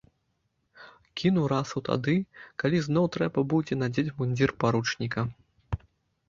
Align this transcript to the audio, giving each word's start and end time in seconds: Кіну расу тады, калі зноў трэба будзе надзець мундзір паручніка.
Кіну 1.19 1.43
расу 1.51 1.83
тады, 1.89 2.15
калі 2.63 2.77
зноў 2.87 3.05
трэба 3.17 3.45
будзе 3.53 3.79
надзець 3.83 4.15
мундзір 4.17 4.55
паручніка. 4.65 5.27